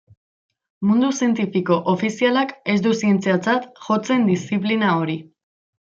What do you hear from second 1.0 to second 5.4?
zientifiko ofizialak ez du zientziatzat jotzen diziplina hori.